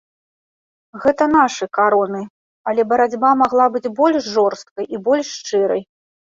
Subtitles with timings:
[1.03, 2.21] Гэта нашы кароны,
[2.71, 5.85] але барацьба магла быць больш жорсткай і больш шчырай.